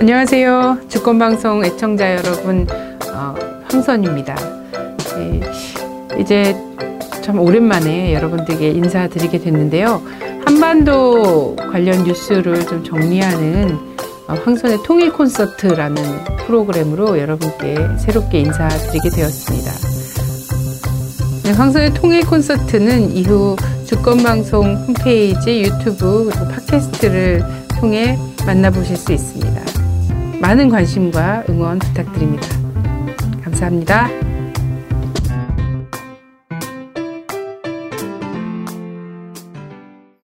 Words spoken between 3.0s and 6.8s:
어, 황선입니다. 네, 이제